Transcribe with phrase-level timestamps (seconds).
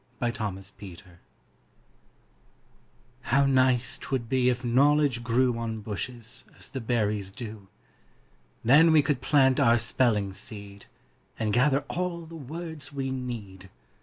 [0.19, 1.03] EASY KNOWLEDGE
[3.21, 7.67] How nice 'twould be if knowledge grew On bushes, as the berries do!
[8.65, 10.87] Then we could plant our spelling seed,
[11.37, 13.69] And gather all the words we need.